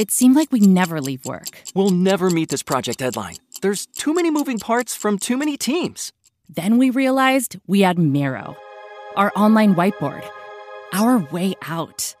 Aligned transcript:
it 0.00 0.10
seemed 0.10 0.34
like 0.34 0.50
we 0.50 0.60
never 0.60 0.98
leave 1.02 1.26
work. 1.26 1.60
We'll 1.74 1.90
never 1.90 2.30
meet 2.30 2.48
this 2.48 2.62
project 2.62 3.00
deadline. 3.00 3.36
There's 3.60 3.84
too 3.84 4.14
many 4.14 4.30
moving 4.30 4.58
parts 4.58 4.96
from 4.96 5.18
too 5.18 5.36
many 5.36 5.58
teams. 5.58 6.10
Then 6.48 6.78
we 6.78 6.88
realized 6.88 7.60
we 7.66 7.82
had 7.82 7.98
Miro, 7.98 8.56
our 9.14 9.30
online 9.36 9.74
whiteboard, 9.74 10.26
our 10.94 11.18
way 11.30 11.54
out. 11.68 12.16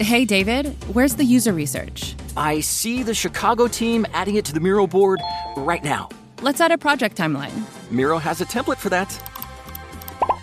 Hey, 0.00 0.24
David, 0.24 0.74
where's 0.92 1.14
the 1.14 1.22
user 1.22 1.52
research? 1.52 2.16
I 2.36 2.58
see 2.58 3.04
the 3.04 3.14
Chicago 3.14 3.68
team 3.68 4.04
adding 4.12 4.34
it 4.34 4.44
to 4.46 4.52
the 4.52 4.58
Miro 4.58 4.88
board 4.88 5.20
right 5.56 5.84
now. 5.84 6.08
Let's 6.42 6.60
add 6.60 6.72
a 6.72 6.78
project 6.78 7.16
timeline. 7.16 7.62
Miro 7.92 8.18
has 8.18 8.40
a 8.40 8.44
template 8.44 8.78
for 8.78 8.88
that. 8.88 9.08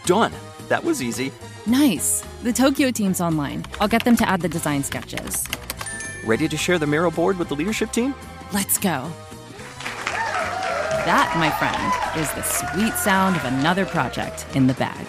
Done. 0.06 0.32
That 0.70 0.86
was 0.86 1.04
easy. 1.04 1.34
Nice. 1.66 2.24
The 2.44 2.54
Tokyo 2.54 2.92
team's 2.92 3.20
online. 3.20 3.66
I'll 3.82 3.90
get 3.90 4.06
them 4.06 4.16
to 4.16 4.28
add 4.28 4.40
the 4.40 4.48
design 4.48 4.84
sketches. 4.84 5.46
Ready 6.26 6.48
to 6.48 6.56
share 6.56 6.80
the 6.80 6.88
Miro 6.88 7.12
board 7.12 7.38
with 7.38 7.50
the 7.50 7.56
leadership 7.56 7.92
team? 7.92 8.16
Let's 8.54 8.78
go. 8.78 9.12
That, 11.06 11.36
my 11.38 11.50
friend, 11.60 12.22
is 12.22 12.32
the 12.32 12.44
sweet 12.44 12.94
sound 12.94 13.36
of 13.36 13.44
another 13.44 13.86
project 13.86 14.46
in 14.56 14.68
the 14.68 14.74
bag. 14.76 15.06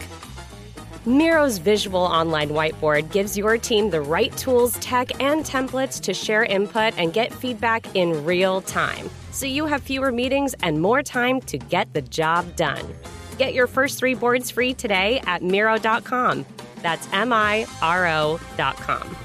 Miro's 1.06 1.58
visual 1.58 2.00
online 2.00 2.48
whiteboard 2.48 3.12
gives 3.12 3.38
your 3.38 3.58
team 3.58 3.90
the 3.90 4.00
right 4.00 4.36
tools, 4.36 4.76
tech, 4.78 5.22
and 5.22 5.44
templates 5.44 6.00
to 6.00 6.14
share 6.14 6.44
input 6.44 6.98
and 6.98 7.12
get 7.12 7.32
feedback 7.32 7.94
in 7.94 8.24
real 8.24 8.62
time. 8.62 9.08
So 9.30 9.46
you 9.46 9.66
have 9.66 9.82
fewer 9.82 10.10
meetings 10.10 10.54
and 10.62 10.80
more 10.80 11.02
time 11.02 11.40
to 11.42 11.58
get 11.58 11.92
the 11.92 12.02
job 12.02 12.56
done. 12.56 12.92
Get 13.38 13.54
your 13.54 13.68
first 13.68 13.98
three 13.98 14.14
boards 14.14 14.50
free 14.50 14.74
today 14.74 15.22
at 15.26 15.42
Miro.com. 15.42 16.44
That's 16.82 17.06
M 17.12 17.32
I 17.32 17.66
R 17.82 18.08
O.com. 18.08 19.16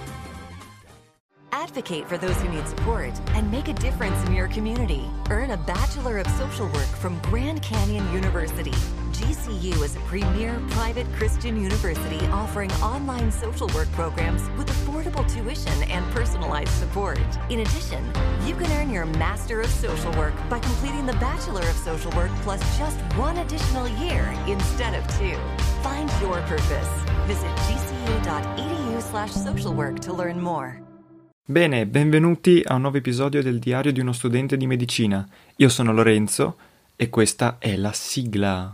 Advocate 1.70 2.10
for 2.10 2.18
those 2.18 2.36
who 2.42 2.50
need 2.50 2.68
support 2.68 3.12
and 3.36 3.50
make 3.52 3.68
a 3.68 3.74
difference 3.74 4.20
in 4.26 4.34
your 4.34 4.48
community. 4.48 5.06
Earn 5.30 5.52
a 5.52 5.58
Bachelor 5.58 6.18
of 6.18 6.26
Social 6.32 6.66
Work 6.66 6.92
from 6.98 7.20
Grand 7.22 7.62
Canyon 7.62 8.12
University. 8.12 8.72
GCU 9.12 9.80
is 9.84 9.96
a 9.96 10.00
premier 10.00 10.60
private 10.72 11.06
Christian 11.14 11.62
university 11.62 12.26
offering 12.32 12.72
online 12.82 13.32
social 13.32 13.68
work 13.76 13.88
programs 13.92 14.42
with 14.58 14.68
affordable 14.68 15.32
tuition 15.32 15.84
and 15.92 16.04
personalized 16.12 16.72
support. 16.72 17.20
In 17.52 17.60
addition, 17.60 18.04
you 18.48 18.56
can 18.56 18.72
earn 18.72 18.90
your 18.90 19.06
Master 19.06 19.62
of 19.62 19.70
Social 19.70 20.12
Work 20.14 20.34
by 20.50 20.58
completing 20.58 21.06
the 21.06 21.14
Bachelor 21.14 21.62
of 21.62 21.76
Social 21.76 22.12
Work 22.14 22.32
plus 22.42 22.62
just 22.80 22.98
one 23.16 23.38
additional 23.38 23.88
year 23.88 24.26
instead 24.48 24.96
of 24.96 25.08
two. 25.20 25.38
Find 25.84 26.10
your 26.20 26.42
purpose. 26.48 26.90
Visit 27.28 27.56
gcu.edu 27.68 29.04
slash 29.04 29.32
social 29.32 29.76
work 29.76 30.00
to 30.00 30.12
learn 30.12 30.42
more. 30.42 30.89
Bene, 31.50 31.88
benvenuti 31.88 32.62
a 32.64 32.76
un 32.76 32.82
nuovo 32.82 32.98
episodio 32.98 33.42
del 33.42 33.58
Diario 33.58 33.92
di 33.92 34.00
uno 34.00 34.12
studente 34.12 34.56
di 34.56 34.68
medicina. 34.68 35.28
Io 35.56 35.68
sono 35.68 35.92
Lorenzo 35.92 36.58
e 36.96 37.10
questa 37.10 37.56
è 37.58 37.76
la 37.76 37.92
sigla. 37.92 38.74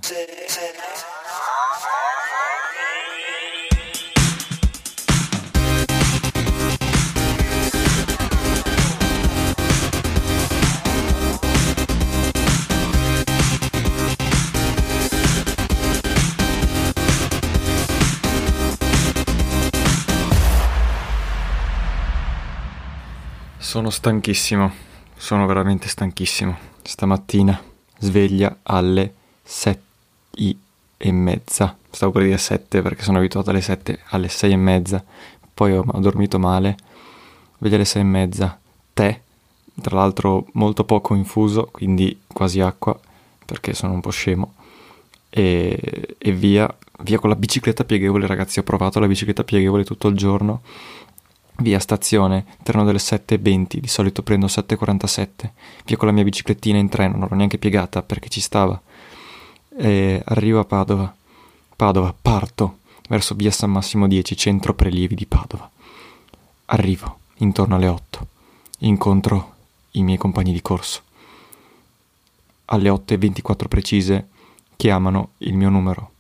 Sono 23.66 23.90
stanchissimo, 23.90 24.72
sono 25.18 25.48
veramente 25.48 25.88
stanchissimo. 25.88 26.56
Stamattina 26.84 27.60
sveglia 27.98 28.60
alle 28.62 29.12
sette 29.42 30.56
e 30.96 31.12
mezza. 31.12 31.76
Stavo 31.90 32.12
per 32.12 32.26
dire 32.26 32.38
sette 32.38 32.84
perché 32.84 33.02
sono 33.02 33.18
abituato 33.18 33.50
alle 33.50 33.62
sette, 33.62 34.02
alle 34.10 34.30
sei 34.30 34.52
e 34.52 34.56
mezza. 34.56 35.04
Poi 35.52 35.76
ho, 35.76 35.84
ho 35.84 36.00
dormito 36.00 36.38
male. 36.38 36.78
Sveglia 37.58 37.78
alle 37.78 37.86
sei 37.86 38.04
e 38.04 38.06
mezza. 38.06 38.58
Tè, 38.94 39.20
tra 39.82 39.96
l'altro 39.96 40.46
molto 40.54 40.84
poco 40.84 41.16
infuso, 41.16 41.70
quindi 41.72 42.22
quasi 42.28 42.60
acqua 42.62 42.98
perché 43.48 43.74
sono 43.74 43.94
un 43.94 44.00
po' 44.00 44.12
scemo. 44.12 44.54
E, 45.28 46.16
e 46.20 46.32
via, 46.34 46.72
via 47.00 47.18
con 47.18 47.30
la 47.30 47.36
bicicletta 47.36 47.84
pieghevole, 47.84 48.28
ragazzi. 48.28 48.60
Ho 48.60 48.64
provato 48.64 49.00
la 49.00 49.08
bicicletta 49.08 49.44
pieghevole 49.44 49.84
tutto 49.84 50.08
il 50.08 50.16
giorno 50.16 50.62
Via 51.60 51.80
stazione, 51.80 52.46
treno 52.64 52.84
delle 52.84 52.98
7.20, 52.98 53.78
di 53.78 53.88
solito 53.88 54.24
prendo 54.24 54.48
7.47. 54.48 55.28
Via 55.86 55.98
con 55.98 56.08
la 56.08 56.14
mia 56.14 56.24
biciclettina 56.24 56.78
in 56.78 56.90
treno, 56.90 57.18
non 57.18 57.28
l'ho 57.30 57.36
neanche 57.36 57.58
piegata 57.58 58.04
perché 58.04 58.28
ci 58.28 58.42
stava. 58.42 58.80
E 59.78 60.22
arrivo 60.26 60.60
a 60.60 60.66
Padova. 60.66 61.16
Padova, 61.76 62.14
parto 62.20 62.80
verso 63.08 63.36
via 63.36 63.52
San 63.52 63.72
Massimo 63.72 64.08
10, 64.08 64.36
centro 64.36 64.74
prelievi 64.74 65.16
di 65.16 65.26
Padova. 65.26 65.70
Arrivo 66.66 67.20
intorno 67.38 67.76
alle 67.76 67.88
8. 67.88 68.28
Incontro 68.80 69.54
i 69.92 70.04
miei 70.04 70.18
compagni 70.18 70.52
di 70.52 70.62
corso. 70.62 71.04
Alle 72.66 72.90
8.24 72.90 73.68
precise 73.68 74.28
chiamano 74.76 75.32
il 75.40 75.56
mio 75.56 75.70
numero. 75.70 76.12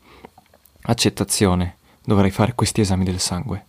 Accettazione, 0.83 1.77
dovrei 2.03 2.31
fare 2.31 2.53
questi 2.53 2.81
esami 2.81 3.03
del 3.03 3.19
sangue. 3.19 3.65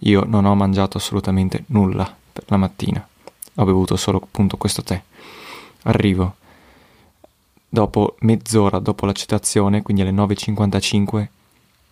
Io 0.00 0.24
non 0.24 0.44
ho 0.44 0.54
mangiato 0.54 0.98
assolutamente 0.98 1.64
nulla 1.68 2.14
per 2.32 2.44
la 2.48 2.56
mattina. 2.56 3.06
Ho 3.54 3.64
bevuto 3.64 3.96
solo 3.96 4.20
appunto 4.22 4.56
questo 4.56 4.82
tè. 4.82 5.00
Arrivo. 5.84 6.36
Dopo 7.68 8.16
mezz'ora 8.20 8.78
dopo 8.78 9.06
l'accettazione, 9.06 9.82
quindi 9.82 10.02
alle 10.02 10.12
9.55, 10.12 11.26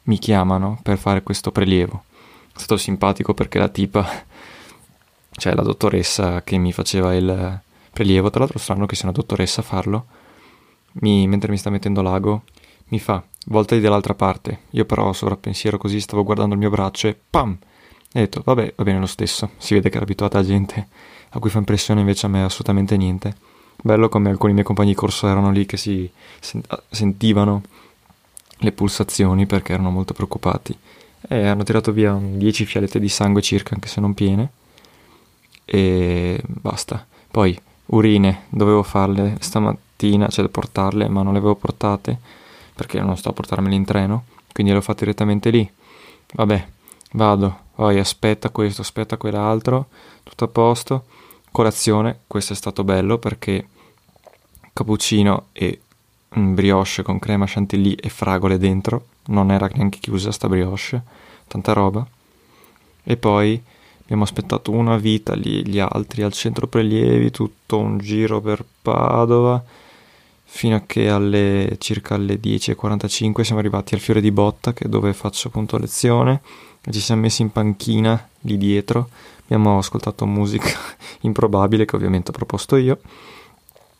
mi 0.04 0.18
chiamano 0.18 0.78
per 0.82 0.98
fare 0.98 1.22
questo 1.22 1.50
prelievo. 1.50 2.04
È 2.54 2.58
stato 2.58 2.76
simpatico 2.76 3.34
perché 3.34 3.58
la 3.58 3.68
tipa, 3.68 4.06
cioè 5.32 5.54
la 5.54 5.62
dottoressa 5.62 6.42
che 6.42 6.56
mi 6.56 6.72
faceva 6.72 7.14
il 7.14 7.60
prelievo, 7.92 8.30
tra 8.30 8.40
l'altro 8.40 8.58
strano 8.58 8.86
che 8.86 8.94
sia 8.94 9.08
una 9.08 9.16
dottoressa 9.16 9.60
a 9.60 9.64
farlo, 9.64 10.06
mi, 11.00 11.26
mentre 11.26 11.50
mi 11.50 11.58
sta 11.58 11.70
mettendo 11.70 12.02
l'ago, 12.02 12.44
mi 12.88 12.98
fa, 12.98 13.22
voltati 13.46 13.80
dall'altra 13.80 14.14
parte. 14.14 14.60
Io 14.70 14.84
però 14.84 15.12
sovrappensiero 15.12 15.78
così 15.78 16.00
stavo 16.00 16.22
guardando 16.22 16.54
il 16.54 16.60
mio 16.60 16.70
braccio 16.70 17.08
e 17.08 17.18
pam! 17.28 17.58
E 18.16 18.20
ho 18.20 18.22
detto, 18.22 18.40
vabbè, 18.42 18.72
va 18.76 18.84
bene 18.84 18.98
lo 18.98 19.04
stesso. 19.04 19.50
Si 19.58 19.74
vede 19.74 19.90
che 19.90 19.96
era 19.96 20.06
abituata 20.06 20.38
a 20.38 20.42
gente 20.42 20.88
a 21.28 21.38
cui 21.38 21.50
fa 21.50 21.58
impressione, 21.58 22.00
invece 22.00 22.24
a 22.24 22.30
me 22.30 22.42
assolutamente 22.42 22.96
niente. 22.96 23.36
Bello 23.76 24.08
come 24.08 24.30
alcuni 24.30 24.54
miei 24.54 24.64
compagni 24.64 24.88
di 24.88 24.94
corso 24.94 25.28
erano 25.28 25.50
lì 25.50 25.66
che 25.66 25.76
si 25.76 26.10
sentivano 26.88 27.60
le 28.60 28.72
pulsazioni 28.72 29.44
perché 29.44 29.74
erano 29.74 29.90
molto 29.90 30.14
preoccupati. 30.14 30.74
E 31.28 31.46
hanno 31.46 31.62
tirato 31.62 31.92
via 31.92 32.18
10 32.18 32.64
fialette 32.64 32.98
di 32.98 33.10
sangue 33.10 33.42
circa, 33.42 33.74
anche 33.74 33.88
se 33.88 34.00
non 34.00 34.14
piene. 34.14 34.50
E 35.66 36.40
basta. 36.46 37.06
Poi, 37.30 37.60
urine, 37.86 38.44
dovevo 38.48 38.82
farle 38.82 39.36
stamattina, 39.40 40.28
cioè 40.28 40.48
portarle, 40.48 41.06
ma 41.10 41.20
non 41.20 41.34
le 41.34 41.38
avevo 41.40 41.56
portate 41.56 42.18
perché 42.74 42.98
non 42.98 43.14
sto 43.18 43.28
a 43.28 43.34
portarmele 43.34 43.74
in 43.74 43.84
treno. 43.84 44.24
Quindi 44.54 44.72
le 44.72 44.78
ho 44.78 44.82
fatte 44.82 45.04
direttamente 45.04 45.50
lì. 45.50 45.70
Vabbè, 46.32 46.66
vado 47.12 47.64
poi 47.76 47.98
aspetta 47.98 48.48
questo, 48.48 48.80
aspetta 48.80 49.18
quell'altro, 49.18 49.88
tutto 50.22 50.44
a 50.44 50.48
posto. 50.48 51.04
Colazione, 51.52 52.20
questo 52.26 52.54
è 52.54 52.56
stato 52.56 52.84
bello 52.84 53.18
perché 53.18 53.68
cappuccino 54.72 55.48
e 55.52 55.80
brioche 56.28 57.02
con 57.02 57.18
crema 57.18 57.44
chantilly 57.46 57.92
e 57.92 58.08
fragole 58.08 58.56
dentro, 58.56 59.08
non 59.26 59.50
era 59.50 59.68
neanche 59.74 59.98
chiusa 59.98 60.32
sta 60.32 60.48
brioche, 60.48 61.02
tanta 61.46 61.74
roba. 61.74 62.06
E 63.04 63.16
poi 63.18 63.62
abbiamo 64.04 64.22
aspettato 64.22 64.70
una 64.70 64.96
vita 64.96 65.34
lì, 65.34 65.66
gli 65.66 65.78
altri 65.78 66.22
al 66.22 66.32
centro 66.32 66.68
prelievi, 66.68 67.30
tutto 67.30 67.76
un 67.76 67.98
giro 67.98 68.40
per 68.40 68.64
Padova, 68.80 69.62
fino 70.48 70.76
a 70.76 70.82
che 70.86 71.10
alle 71.10 71.76
circa 71.78 72.14
alle 72.14 72.40
10.45 72.40 73.40
siamo 73.42 73.60
arrivati 73.60 73.94
al 73.94 74.00
Fiore 74.00 74.20
di 74.20 74.30
Botta, 74.30 74.72
che 74.72 74.84
è 74.84 74.88
dove 74.88 75.12
faccio 75.12 75.48
appunto 75.48 75.76
lezione. 75.76 76.40
Ci 76.88 77.00
siamo 77.00 77.22
messi 77.22 77.42
in 77.42 77.50
panchina 77.50 78.28
lì 78.42 78.56
dietro, 78.56 79.10
abbiamo 79.42 79.78
ascoltato 79.78 80.24
musica 80.24 80.70
improbabile 81.22 81.84
che 81.84 81.96
ovviamente 81.96 82.30
ho 82.30 82.34
proposto 82.34 82.76
io. 82.76 83.00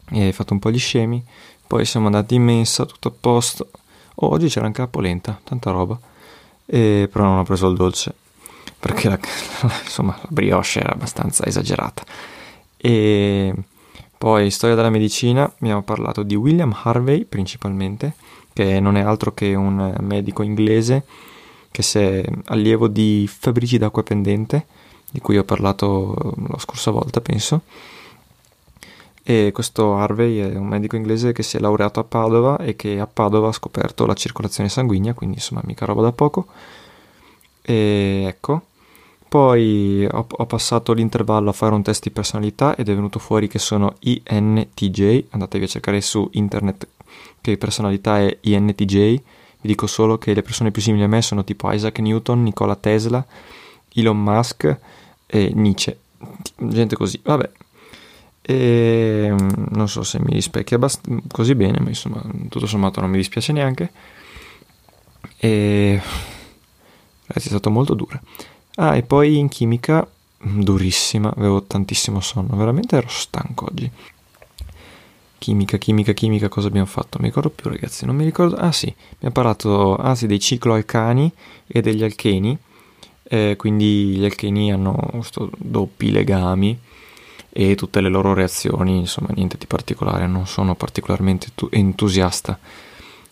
E 0.08 0.32
fatto 0.32 0.52
un 0.52 0.60
po' 0.60 0.70
gli 0.70 0.78
scemi, 0.78 1.22
poi 1.66 1.84
siamo 1.84 2.06
andati 2.06 2.36
in 2.36 2.44
messa, 2.44 2.86
tutto 2.86 3.08
a 3.08 3.12
posto. 3.18 3.68
Oh, 4.14 4.30
oggi 4.30 4.48
c'era 4.48 4.66
anche 4.66 4.80
la 4.80 4.86
polenta, 4.86 5.38
tanta 5.42 5.72
roba, 5.72 5.98
e, 6.64 7.08
però 7.10 7.24
non 7.24 7.38
ho 7.38 7.42
preso 7.42 7.68
il 7.68 7.76
dolce 7.76 8.14
perché 8.78 9.08
la, 9.08 9.18
insomma 9.82 10.16
la 10.20 10.28
brioche 10.28 10.80
era 10.80 10.92
abbastanza 10.92 11.44
esagerata. 11.44 12.04
E 12.76 13.52
poi 14.18 14.50
storia 14.50 14.76
della 14.76 14.90
medicina, 14.90 15.44
abbiamo 15.44 15.82
parlato 15.82 16.22
di 16.22 16.34
William 16.34 16.74
Harvey 16.82 17.24
principalmente, 17.24 18.14
che 18.52 18.80
non 18.80 18.96
è 18.96 19.00
altro 19.00 19.34
che 19.34 19.54
un 19.54 19.94
medico 20.00 20.42
inglese 20.42 21.04
che 21.70 21.82
si 21.82 21.98
è 21.98 22.24
allievo 22.46 22.88
di 22.88 23.28
Fabrici 23.28 23.76
d'acqua 23.76 24.02
pendente, 24.02 24.66
di 25.10 25.20
cui 25.20 25.36
ho 25.36 25.44
parlato 25.44 26.34
la 26.48 26.58
scorsa 26.58 26.90
volta, 26.90 27.20
penso. 27.20 27.60
E 29.22 29.50
questo 29.52 29.96
Harvey 29.96 30.38
è 30.38 30.56
un 30.56 30.68
medico 30.68 30.96
inglese 30.96 31.32
che 31.32 31.42
si 31.42 31.56
è 31.56 31.60
laureato 31.60 32.00
a 32.00 32.04
Padova 32.04 32.58
e 32.58 32.76
che 32.76 32.98
a 32.98 33.06
Padova 33.06 33.48
ha 33.48 33.52
scoperto 33.52 34.06
la 34.06 34.14
circolazione 34.14 34.68
sanguigna, 34.68 35.14
quindi 35.14 35.36
insomma 35.36 35.60
mica 35.64 35.84
roba 35.84 36.02
da 36.02 36.12
poco. 36.12 36.46
E 37.60 38.24
ecco, 38.26 38.62
poi 39.28 40.06
ho, 40.08 40.26
ho, 40.28 40.46
passato 40.46 40.92
l'intervallo 40.92 41.50
a 41.50 41.52
fare 41.52 41.74
un 41.74 41.82
test 41.82 42.04
di 42.04 42.10
personalità 42.10 42.76
ed 42.76 42.88
è 42.88 42.94
venuto 42.94 43.18
fuori 43.18 43.48
che 43.48 43.58
sono 43.58 43.96
INTJ. 43.98 45.24
Andatevi 45.30 45.64
a 45.64 45.68
cercare 45.68 46.00
su 46.00 46.28
internet 46.32 46.86
che 47.40 47.56
personalità 47.58 48.20
è 48.20 48.38
INTJ. 48.40 48.94
Vi 49.60 49.68
dico 49.68 49.86
solo 49.86 50.16
che 50.18 50.32
le 50.32 50.42
persone 50.42 50.70
più 50.70 50.80
simili 50.80 51.02
a 51.02 51.08
me 51.08 51.22
sono 51.22 51.42
tipo 51.42 51.70
Isaac 51.72 51.98
Newton, 51.98 52.42
Nikola 52.42 52.76
Tesla, 52.76 53.24
Elon 53.94 54.22
Musk 54.22 54.78
e 55.26 55.50
Nietzsche. 55.54 55.98
Gente 56.56 56.94
così, 56.96 57.20
vabbè. 57.22 57.50
E 58.42 59.34
non 59.70 59.88
so 59.88 60.04
se 60.04 60.20
mi 60.20 60.32
rispecchia 60.32 60.76
abbast- 60.76 61.08
così 61.32 61.56
bene, 61.56 61.80
ma 61.80 61.88
insomma, 61.88 62.22
tutto 62.48 62.66
sommato 62.66 63.00
non 63.00 63.10
mi 63.10 63.16
dispiace 63.16 63.52
neanche. 63.52 63.90
E 65.38 66.00
ragazzi, 67.26 67.46
è 67.46 67.50
stato 67.50 67.70
molto 67.70 67.94
duro. 67.94 68.20
Ah, 68.78 68.94
e 68.94 69.02
poi 69.02 69.38
in 69.38 69.48
chimica, 69.48 70.06
mm, 70.46 70.60
durissima, 70.60 71.32
avevo 71.34 71.62
tantissimo 71.62 72.20
sonno, 72.20 72.56
veramente 72.56 72.96
ero 72.96 73.08
stanco 73.08 73.66
oggi. 73.66 73.90
Chimica, 75.38 75.76
chimica, 75.78 76.12
chimica, 76.12 76.48
cosa 76.48 76.68
abbiamo 76.68 76.86
fatto? 76.86 77.18
Non 77.18 77.22
mi 77.22 77.28
ricordo 77.28 77.50
più 77.50 77.70
ragazzi, 77.70 78.04
non 78.04 78.16
mi 78.16 78.24
ricordo... 78.24 78.56
Ah 78.56 78.72
sì, 78.72 78.92
abbiamo 79.14 79.34
parlato 79.34 79.96
ah, 79.96 80.14
sì, 80.14 80.26
dei 80.26 80.40
cicloalcani 80.40 81.32
e 81.66 81.80
degli 81.80 82.02
alcheni, 82.02 82.56
eh, 83.22 83.54
quindi 83.56 84.16
gli 84.16 84.24
alcheni 84.24 84.72
hanno 84.72 84.92
questo 85.12 85.50
doppi 85.56 86.10
legami 86.10 86.78
e 87.48 87.74
tutte 87.76 88.00
le 88.02 88.08
loro 88.10 88.34
reazioni, 88.34 88.98
insomma 88.98 89.30
niente 89.34 89.56
di 89.56 89.66
particolare, 89.66 90.26
non 90.26 90.46
sono 90.46 90.74
particolarmente 90.74 91.48
entusiasta 91.70 92.58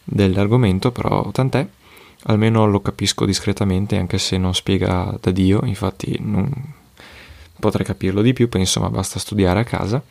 dell'argomento, 0.03 0.91
però 0.91 1.31
tant'è 1.31 1.67
almeno 2.23 2.67
lo 2.67 2.81
capisco 2.81 3.25
discretamente 3.25 3.97
anche 3.97 4.19
se 4.19 4.39
non 4.39 4.55
spiega 4.55 5.17
da 5.21 5.31
Dio, 5.31 5.61
infatti 5.65 6.17
non 6.21 6.51
potrei 7.59 7.87
capirlo 7.87 8.23
di 8.23 8.33
più, 8.33 8.49
penso 8.49 8.81
ma 8.81 8.91
basta 8.91 9.19
studiare 9.19 9.61
a 9.61 9.65
casa. 9.65 10.03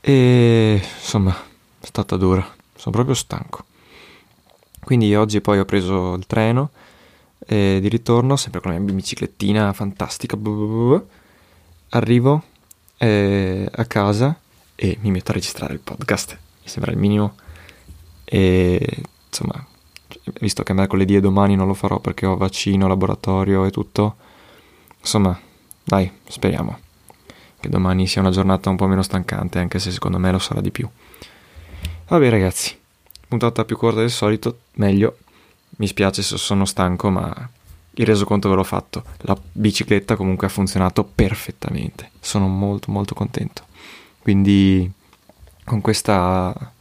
E 0.00 0.82
insomma 1.00 1.34
è 1.80 1.86
stata 1.86 2.16
dura, 2.16 2.46
sono 2.74 2.94
proprio 2.94 3.14
stanco. 3.14 3.64
Quindi 4.80 5.14
oggi 5.14 5.40
poi 5.40 5.58
ho 5.58 5.64
preso 5.64 6.14
il 6.14 6.26
treno 6.26 6.70
e 7.46 7.78
di 7.80 7.88
ritorno, 7.88 8.36
sempre 8.36 8.60
con 8.60 8.72
la 8.72 8.78
mia 8.78 8.92
biciclettina 8.92 9.72
fantastica, 9.72 10.38
arrivo 11.90 12.42
eh, 12.98 13.68
a 13.70 13.84
casa 13.86 14.38
e 14.74 14.98
mi 15.00 15.10
metto 15.10 15.30
a 15.30 15.34
registrare 15.34 15.72
il 15.72 15.80
podcast, 15.80 16.38
mi 16.62 16.68
sembra 16.68 16.92
il 16.92 16.98
minimo. 16.98 17.36
E 18.24 19.02
insomma 19.28 19.66
visto 20.40 20.62
che 20.62 20.72
mercoledì 20.72 21.16
e 21.16 21.20
domani 21.20 21.56
non 21.56 21.66
lo 21.66 21.74
farò 21.74 21.98
perché 21.98 22.26
ho 22.26 22.36
vaccino, 22.36 22.88
laboratorio 22.88 23.64
e 23.64 23.70
tutto, 23.70 24.16
insomma, 25.00 25.38
dai, 25.82 26.10
speriamo 26.28 26.78
che 27.64 27.70
domani 27.70 28.06
sia 28.06 28.20
una 28.20 28.30
giornata 28.30 28.68
un 28.68 28.76
po' 28.76 28.86
meno 28.86 29.02
stancante, 29.02 29.58
anche 29.58 29.78
se 29.78 29.90
secondo 29.90 30.18
me 30.18 30.30
lo 30.30 30.38
sarà 30.38 30.60
di 30.60 30.70
più. 30.70 30.86
Vabbè 32.08 32.28
ragazzi, 32.28 32.76
puntata 33.26 33.64
più 33.64 33.78
corta 33.78 34.00
del 34.00 34.10
solito, 34.10 34.58
meglio. 34.74 35.16
Mi 35.76 35.86
spiace 35.86 36.22
se 36.22 36.36
sono 36.36 36.66
stanco, 36.66 37.08
ma 37.08 37.48
il 37.94 38.06
resoconto 38.06 38.50
ve 38.50 38.56
l'ho 38.56 38.64
fatto. 38.64 39.02
La 39.20 39.36
bicicletta 39.52 40.14
comunque 40.14 40.46
ha 40.46 40.50
funzionato 40.50 41.04
perfettamente. 41.04 42.10
Sono 42.20 42.48
molto 42.48 42.92
molto 42.92 43.14
contento. 43.14 43.64
Quindi 44.20 44.90
con 45.64 45.80
questa 45.80 46.72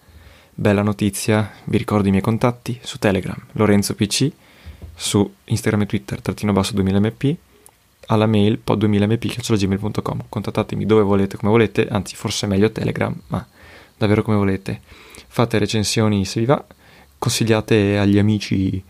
Bella 0.56 0.84
notizia, 0.84 1.52
vi 1.66 1.78
ricordo 1.78 2.08
i 2.08 2.12
miei 2.12 2.22
contatti 2.22 2.80
su 2.84 3.00
Telegram, 3.00 3.36
Lorenzo 3.54 3.96
PC, 3.96 4.32
su 4.94 5.34
Instagram 5.46 5.82
e 5.82 5.86
Twitter, 5.88 6.22
trattino 6.22 6.54
basso 6.54 6.76
2000mp, 6.76 7.36
alla 8.08 8.28
mail 8.28 8.62
pod2000mp.gmail.com. 8.64 10.26
Contattatemi 10.30 10.86
dove 10.86 11.02
volete, 11.02 11.38
come 11.38 11.52
volete, 11.52 11.88
anzi 11.88 12.16
forse 12.16 12.46
meglio 12.46 12.72
Telegram, 12.72 13.20
ma 13.28 13.46
davvero 13.98 14.22
come 14.22 14.38
volete. 14.38 14.80
Fate 15.28 15.58
recensioni 15.58 16.24
se 16.24 16.42
vi 16.42 16.46
va, 16.46 16.64
consigliate 17.18 17.98
agli 17.98 18.20
amici 18.20 18.84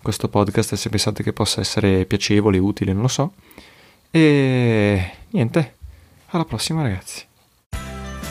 questo 0.00 0.28
podcast 0.28 0.74
se 0.74 0.88
pensate 0.88 1.22
che 1.22 1.34
possa 1.34 1.60
essere 1.60 2.06
piacevole, 2.06 2.56
utile, 2.56 2.94
non 2.94 3.02
lo 3.02 3.08
so. 3.08 3.34
E 4.10 5.12
niente, 5.28 5.74
alla 6.28 6.46
prossima 6.46 6.80
ragazzi. 6.80 7.28